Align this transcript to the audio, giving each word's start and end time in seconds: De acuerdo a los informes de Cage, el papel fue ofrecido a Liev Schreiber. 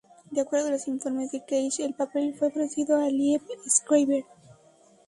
De 0.31 0.41
acuerdo 0.41 0.69
a 0.69 0.71
los 0.71 0.87
informes 0.87 1.31
de 1.31 1.41
Cage, 1.45 1.85
el 1.85 1.93
papel 1.93 2.33
fue 2.33 2.47
ofrecido 2.47 2.97
a 2.99 3.07
Liev 3.09 3.43
Schreiber. 3.69 4.25